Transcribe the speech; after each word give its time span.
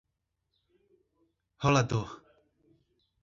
Rolador 1.63 2.07